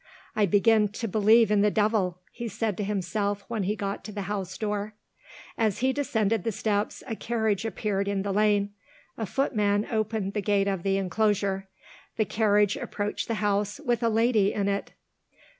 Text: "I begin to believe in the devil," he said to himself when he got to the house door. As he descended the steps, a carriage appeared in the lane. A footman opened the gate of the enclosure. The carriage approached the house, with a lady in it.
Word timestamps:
"I 0.35 0.47
begin 0.47 0.87
to 0.87 1.07
believe 1.07 1.51
in 1.51 1.61
the 1.61 1.69
devil," 1.69 2.17
he 2.31 2.47
said 2.47 2.75
to 2.77 2.83
himself 2.83 3.45
when 3.47 3.61
he 3.61 3.75
got 3.75 4.03
to 4.05 4.11
the 4.11 4.23
house 4.23 4.57
door. 4.57 4.95
As 5.59 5.77
he 5.85 5.93
descended 5.93 6.43
the 6.43 6.51
steps, 6.51 7.03
a 7.05 7.15
carriage 7.15 7.65
appeared 7.65 8.07
in 8.07 8.23
the 8.23 8.33
lane. 8.33 8.73
A 9.15 9.27
footman 9.27 9.85
opened 9.91 10.33
the 10.33 10.41
gate 10.41 10.67
of 10.67 10.81
the 10.81 10.97
enclosure. 10.97 11.67
The 12.17 12.25
carriage 12.25 12.75
approached 12.75 13.27
the 13.27 13.35
house, 13.45 13.79
with 13.79 14.01
a 14.01 14.09
lady 14.09 14.53
in 14.53 14.67
it. 14.67 14.93